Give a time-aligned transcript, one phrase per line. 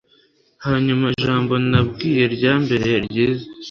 [0.65, 3.45] Hanyuma ijambo nabwiwe ryambereye ryiza